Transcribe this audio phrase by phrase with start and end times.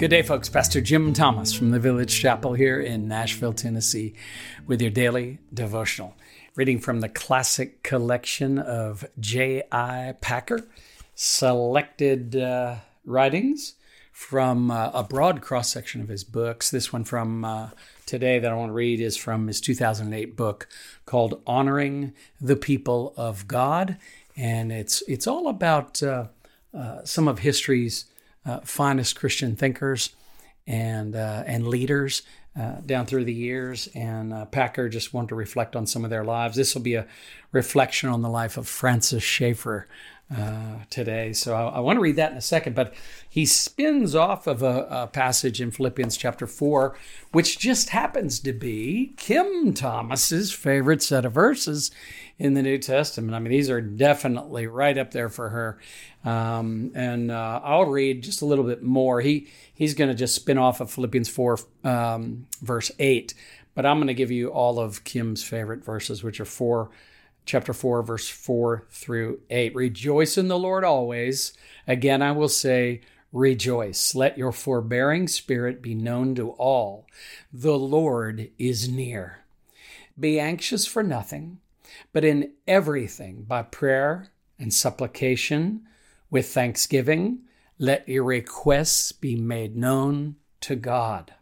[0.00, 0.48] Good day, folks.
[0.48, 4.14] Pastor Jim Thomas from the Village Chapel here in Nashville, Tennessee,
[4.66, 6.16] with your daily devotional.
[6.56, 10.14] Reading from the classic collection of J.I.
[10.22, 10.66] Packer,
[11.14, 13.74] selected uh, writings
[14.10, 16.70] from uh, a broad cross section of his books.
[16.70, 17.68] This one from uh,
[18.06, 20.66] today that I want to read is from his 2008 book
[21.04, 23.98] called Honoring the People of God.
[24.34, 26.28] And it's, it's all about uh,
[26.72, 28.06] uh, some of history's
[28.44, 30.14] uh, finest Christian thinkers
[30.66, 32.22] and uh, and leaders
[32.58, 33.88] uh, down through the years.
[33.94, 36.56] And uh, Packer just wanted to reflect on some of their lives.
[36.56, 37.06] This will be a
[37.52, 39.88] reflection on the life of Francis Schaeffer
[40.36, 41.32] uh, today.
[41.32, 42.76] So I, I, want to read that in a second.
[42.76, 42.94] But
[43.28, 46.96] he spins off of a, a, passage in Philippians chapter 4,
[47.32, 51.90] which just happens to be Kim Thomas's favorite set of verses
[52.40, 53.34] in the New Testament.
[53.34, 55.78] I mean, these are definitely right up there for her.
[56.24, 59.20] Um, and uh, I'll read just a little bit more.
[59.20, 63.34] He he's going to just spin off of Philippians 4, um, verse 8.
[63.74, 66.90] But I'm going to give you all of Kim's favorite verses, which are 4
[67.44, 69.74] chapter 4, verse 4 through 8.
[69.74, 71.52] Rejoice in the Lord always.
[71.86, 73.02] Again, I will say,
[73.34, 74.14] rejoice.
[74.14, 77.06] Let your forbearing spirit be known to all.
[77.52, 79.40] The Lord is near.
[80.18, 81.58] Be anxious for nothing,
[82.12, 85.82] but in everything, by prayer and supplication,
[86.30, 87.40] with thanksgiving,
[87.78, 91.34] let your requests be made known to God.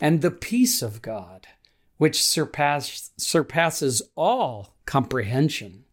[0.00, 1.48] And the peace of God,
[1.96, 5.84] which surpass, surpasses all comprehension,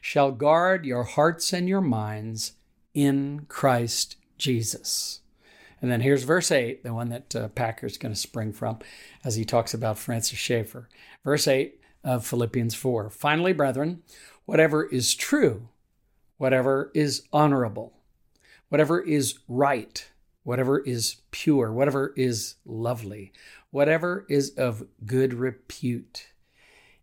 [0.00, 2.52] shall guard your hearts and your minds
[2.94, 5.20] in Christ Jesus.
[5.80, 8.78] And then here's verse 8, the one that uh, Packer's going to spring from
[9.24, 10.88] as he talks about Francis Schaeffer.
[11.24, 11.77] Verse 8
[12.08, 13.10] of Philippians 4.
[13.10, 14.02] Finally, brethren,
[14.46, 15.68] whatever is true,
[16.38, 17.92] whatever is honorable,
[18.68, 20.08] whatever is right,
[20.42, 23.32] whatever is pure, whatever is lovely,
[23.70, 26.28] whatever is of good repute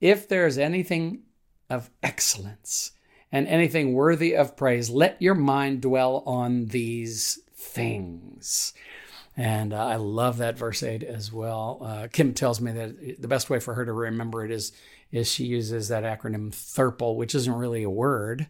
[0.00, 1.22] if there is anything
[1.68, 2.92] of excellence
[3.32, 8.72] and anything worthy of praise, let your mind dwell on these things.
[9.38, 11.78] And uh, I love that verse 8 as well.
[11.80, 14.72] Uh, Kim tells me that the best way for her to remember it is,
[15.12, 18.48] is she uses that acronym THRPL, which isn't really a word,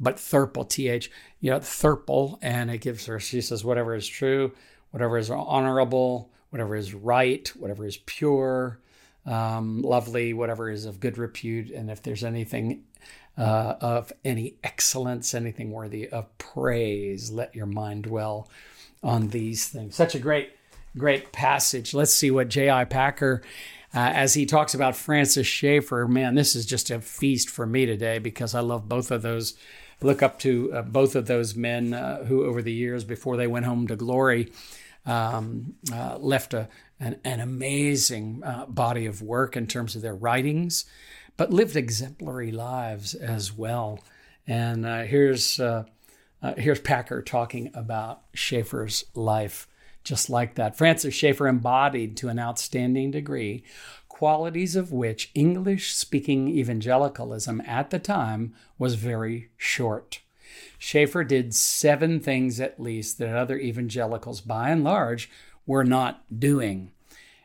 [0.00, 1.08] but THRPL, T H,
[1.40, 2.40] you know, THRPL.
[2.42, 4.50] And it gives her, she says, whatever is true,
[4.90, 8.80] whatever is honorable, whatever is right, whatever is pure,
[9.26, 12.82] um, lovely, whatever is of good repute, and if there's anything
[13.38, 18.48] uh, of any excellence, anything worthy of praise, let your mind dwell
[19.04, 19.94] on these things.
[19.94, 20.50] Such a great,
[20.96, 21.94] great passage.
[21.94, 22.86] Let's see what J.I.
[22.86, 23.42] Packer.
[23.94, 27.86] Uh, as he talks about Francis Schaeffer, man, this is just a feast for me
[27.86, 29.54] today because I love both of those.
[30.00, 33.46] Look up to uh, both of those men uh, who, over the years before they
[33.46, 34.50] went home to glory,
[35.06, 40.14] um, uh, left a, an, an amazing uh, body of work in terms of their
[40.14, 40.86] writings,
[41.36, 44.00] but lived exemplary lives as well.
[44.46, 45.60] And uh, here's
[46.44, 49.66] uh, here's Packer talking about Schaeffer's life,
[50.04, 50.76] just like that.
[50.76, 53.64] Francis Schaeffer embodied to an outstanding degree
[54.08, 60.20] qualities of which English speaking evangelicalism at the time was very short.
[60.78, 65.30] Schaeffer did seven things at least that other evangelicals, by and large,
[65.66, 66.92] were not doing.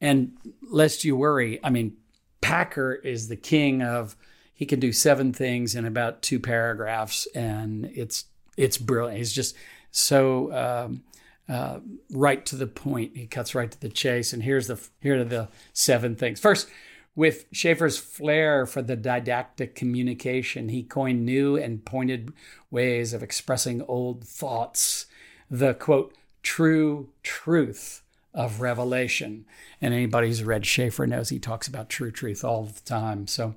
[0.00, 0.32] And
[0.68, 1.96] lest you worry, I mean,
[2.40, 4.16] Packer is the king of
[4.52, 8.24] he can do seven things in about two paragraphs, and it's
[8.60, 9.18] it's brilliant.
[9.18, 9.56] He's just
[9.90, 11.02] so um,
[11.48, 11.80] uh,
[12.12, 13.16] right to the point.
[13.16, 14.32] He cuts right to the chase.
[14.32, 16.40] And here's the here are the seven things.
[16.40, 16.68] First,
[17.16, 22.32] with Schaeffer's flair for the didactic communication, he coined new and pointed
[22.70, 25.06] ways of expressing old thoughts.
[25.50, 28.02] The quote true truth
[28.32, 29.44] of revelation.
[29.80, 33.26] And anybody who's read Schaeffer knows he talks about true truth all the time.
[33.26, 33.56] So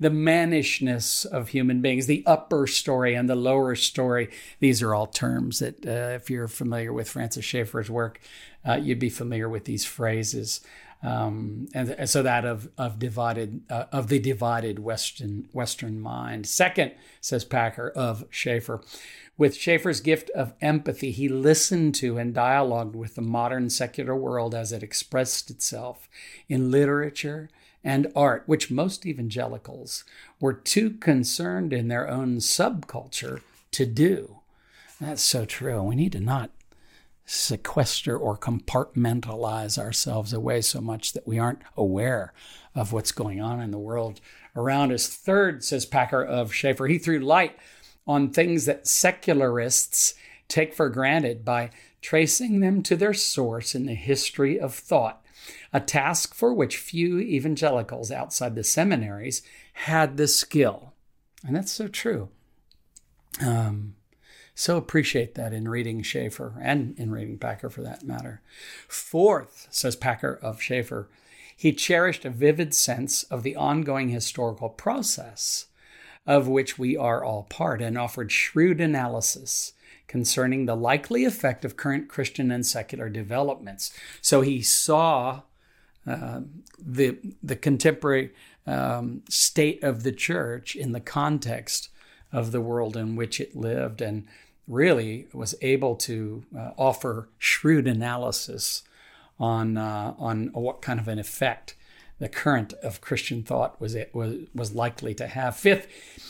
[0.00, 4.30] the mannishness of human beings, the upper story and the lower story,
[4.60, 8.20] these are all terms that, uh, if you're familiar with Francis Schaeffer's work,
[8.66, 10.60] uh, you'd be familiar with these phrases.
[11.04, 16.46] Um, and, and, so that of of divided uh, of the divided Western Western mind.
[16.46, 18.80] Second, says Packer of Schaeffer,
[19.36, 24.54] with Schaeffer's gift of empathy, he listened to and dialogued with the modern secular world
[24.54, 26.08] as it expressed itself
[26.48, 27.50] in literature
[27.82, 30.04] and art, which most evangelicals
[30.40, 33.42] were too concerned in their own subculture
[33.72, 34.38] to do.
[35.00, 35.82] That's so true.
[35.82, 36.50] We need to not
[37.26, 42.32] sequester or compartmentalize ourselves away so much that we aren't aware
[42.74, 44.20] of what's going on in the world
[44.54, 45.08] around us.
[45.08, 47.56] Third, says Packer of Schaeffer, he threw light
[48.06, 50.14] on things that secularists
[50.48, 51.70] take for granted by
[52.02, 55.24] tracing them to their source in the history of thought,
[55.72, 59.40] a task for which few evangelicals outside the seminaries
[59.72, 60.92] had the skill.
[61.46, 62.28] And that's so true.
[63.40, 63.96] Um,
[64.54, 68.40] so appreciate that in reading Schaeffer and in reading Packer for that matter.
[68.88, 71.08] Fourth, says Packer of Schaeffer,
[71.56, 75.66] he cherished a vivid sense of the ongoing historical process
[76.26, 79.72] of which we are all part and offered shrewd analysis
[80.06, 83.92] concerning the likely effect of current Christian and secular developments.
[84.20, 85.42] So he saw
[86.06, 86.40] uh,
[86.78, 88.32] the the contemporary
[88.66, 91.88] um, state of the church in the context
[92.32, 94.26] of the world in which it lived, and
[94.66, 98.82] really was able to uh, offer shrewd analysis
[99.38, 101.74] on uh, on what kind of an effect
[102.18, 105.56] the current of Christian thought was it was was likely to have.
[105.56, 105.88] Fifth,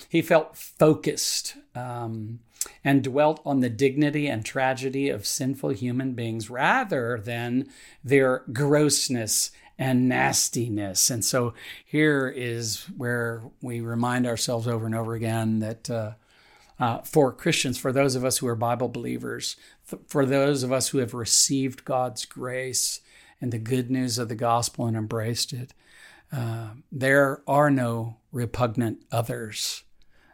[0.09, 2.41] he felt focused um,
[2.83, 7.69] and dwelt on the dignity and tragedy of sinful human beings rather than
[8.03, 11.11] their grossness and nastiness.
[11.11, 11.53] And so
[11.85, 15.91] here is where we remind ourselves over and over again that.
[15.91, 16.13] Uh,
[16.79, 19.57] uh, for Christians, for those of us who are Bible believers,
[20.09, 23.01] for those of us who have received God's grace
[23.41, 25.73] and the good news of the gospel and embraced it,
[26.33, 29.85] uh, there are no repugnant others.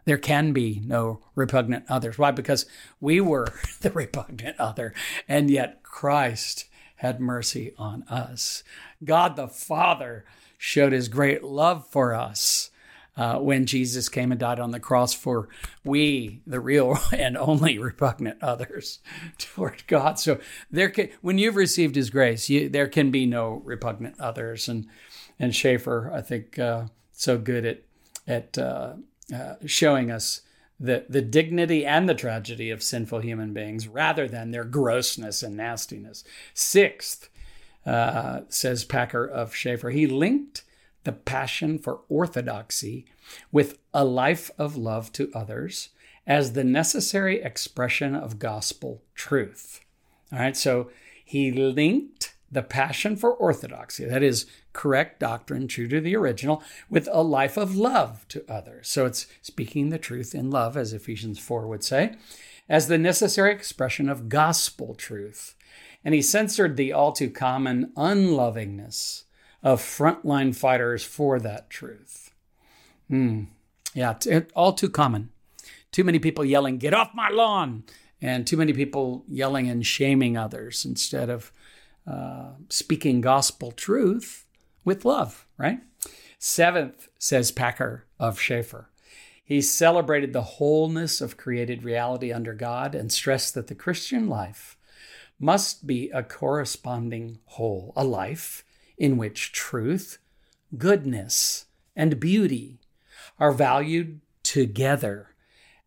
[0.05, 2.17] There can be no repugnant others.
[2.17, 2.31] Why?
[2.31, 2.65] Because
[2.99, 3.47] we were
[3.81, 4.93] the repugnant other,
[5.27, 6.65] and yet Christ
[6.95, 8.63] had mercy on us.
[9.03, 10.25] God the Father
[10.57, 12.70] showed his great love for us
[13.17, 15.49] uh, when Jesus came and died on the cross for
[15.83, 18.99] we, the real and only repugnant others
[19.37, 20.19] toward God.
[20.19, 24.69] So there can, when you've received His grace, you, there can be no repugnant others.
[24.69, 24.87] And
[25.39, 27.83] and Schaeffer, I think, uh, so good at
[28.27, 28.93] at uh,
[29.33, 30.41] uh, showing us
[30.79, 35.57] the the dignity and the tragedy of sinful human beings, rather than their grossness and
[35.57, 36.23] nastiness.
[36.53, 37.29] Sixth,
[37.85, 40.63] uh, says Packer of Schaeffer, he linked
[41.03, 43.05] the passion for orthodoxy
[43.51, 45.89] with a life of love to others
[46.27, 49.81] as the necessary expression of gospel truth.
[50.31, 50.89] All right, so
[51.23, 57.07] he linked the passion for orthodoxy, that is, correct doctrine, true to the original, with
[57.11, 58.89] a life of love to others.
[58.89, 62.15] So it's speaking the truth in love, as Ephesians 4 would say,
[62.67, 65.55] as the necessary expression of gospel truth.
[66.03, 69.23] And he censored the all too common unlovingness
[69.63, 72.31] of frontline fighters for that truth.
[73.07, 73.43] Hmm.
[73.93, 75.29] Yeah, t- all too common.
[75.91, 77.83] Too many people yelling, get off my lawn,
[78.21, 81.51] and too many people yelling and shaming others instead of
[82.07, 84.45] uh, speaking gospel truth
[84.85, 85.79] with love, right?
[86.39, 88.89] Seventh, says Packer of Schaeffer,
[89.43, 94.77] he celebrated the wholeness of created reality under God and stressed that the Christian life
[95.39, 98.63] must be a corresponding whole, a life
[99.01, 100.19] in which truth,
[100.77, 101.65] goodness,
[101.95, 102.77] and beauty
[103.39, 105.33] are valued together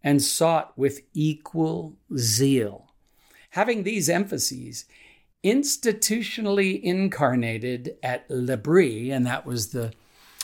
[0.03, 2.91] and sought with equal zeal.
[3.51, 4.87] Having these emphases
[5.45, 9.93] institutionally incarnated at L'Abri, and that was the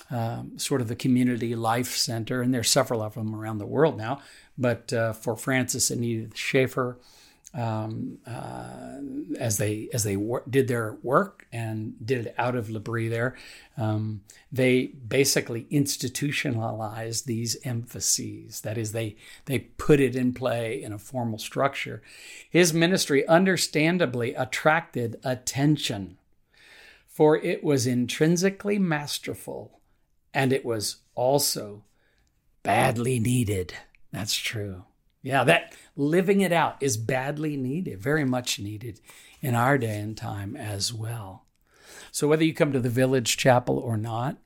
[0.09, 3.99] um, sort of the community life center, and there's several of them around the world
[3.99, 4.21] now.
[4.57, 6.99] But uh, for Francis and Edith Schaeffer,
[7.53, 8.99] um, uh,
[9.39, 13.37] as they as they wor- did their work and did it out of L'Abri there,
[13.77, 14.21] um,
[14.53, 18.61] they basically institutionalized these emphases.
[18.61, 19.17] That is, they
[19.47, 22.03] they put it in play in a formal structure.
[22.49, 26.19] His ministry understandably attracted attention,
[27.09, 29.81] for it was intrinsically masterful,
[30.33, 31.83] and it was also
[32.63, 33.75] badly needed.
[34.13, 34.85] That's true.
[35.23, 39.01] Yeah, that living it out is badly needed, very much needed
[39.41, 41.45] in our day and time as well.
[42.11, 44.39] So, whether you come to the village chapel or not,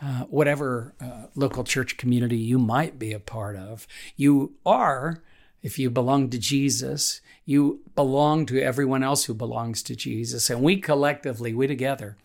[0.00, 3.86] uh, whatever uh, local church community you might be a part of,
[4.16, 5.22] you are,
[5.62, 10.48] if you belong to Jesus, you belong to everyone else who belongs to Jesus.
[10.50, 12.16] And we collectively, we together,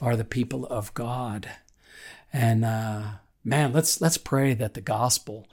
[0.00, 1.48] are the people of God.
[2.32, 3.02] And uh,
[3.44, 5.46] man, let's let's pray that the gospel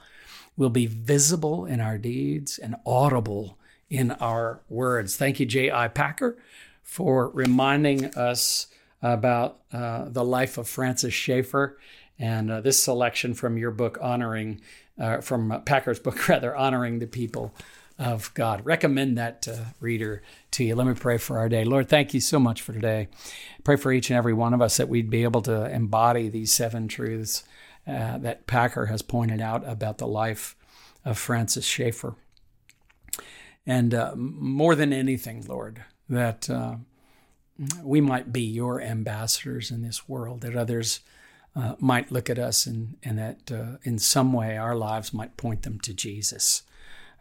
[0.60, 3.58] will be visible in our deeds and audible
[3.90, 5.16] in our words.
[5.16, 5.88] Thank you, J.I.
[5.88, 6.38] Packer,
[6.84, 8.68] for reminding us
[9.02, 11.80] about uh, the life of Francis Schaeffer
[12.20, 14.60] and uh, this selection from your book, honoring,
[15.00, 17.56] uh, from Packer's book, rather, honoring the people
[17.98, 18.66] of God.
[18.66, 20.76] Recommend that uh, reader to you.
[20.76, 21.64] Let me pray for our day.
[21.64, 23.08] Lord, thank you so much for today.
[23.64, 26.52] Pray for each and every one of us that we'd be able to embody these
[26.52, 27.46] seven truths
[27.90, 30.56] uh, that Packer has pointed out about the life
[31.04, 32.16] of Francis Schaeffer.
[33.66, 36.76] And uh, more than anything, Lord, that uh,
[37.82, 41.00] we might be your ambassadors in this world, that others
[41.56, 45.38] uh, might look at us and, and that uh, in some way our lives might
[45.38, 46.64] point them to Jesus.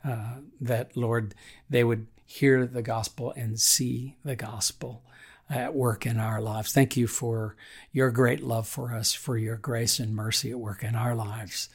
[0.04, 1.34] Uh, that, Lord,
[1.68, 5.02] they would hear the gospel and see the gospel
[5.50, 6.72] at work in our lives.
[6.72, 7.56] Thank you for
[7.92, 11.68] your great love for us, for your grace and mercy at work in our lives.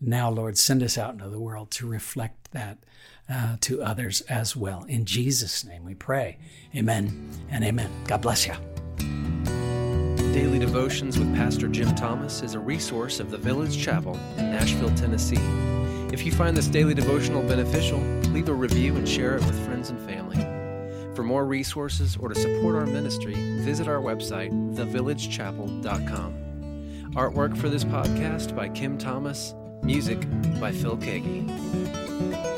[0.00, 2.78] Now, Lord, send us out into the world to reflect that
[3.28, 4.84] uh, to others as well.
[4.84, 6.38] In Jesus' name we pray.
[6.76, 7.90] Amen and amen.
[8.06, 8.54] God bless you.
[10.34, 14.94] Daily Devotions with Pastor Jim Thomas is a resource of the Village Chapel in Nashville,
[14.96, 15.38] Tennessee.
[16.12, 17.98] If you find this daily devotional beneficial,
[18.32, 20.53] leave a review and share it with friends and family.
[21.14, 27.12] For more resources or to support our ministry, visit our website, thevillagechapel.com.
[27.14, 30.18] Artwork for this podcast by Kim Thomas, music
[30.60, 32.53] by Phil Keaggy.